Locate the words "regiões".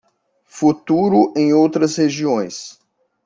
1.95-2.79